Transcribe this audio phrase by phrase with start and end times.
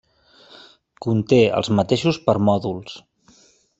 [1.05, 2.97] Conté els mateixos permòdols.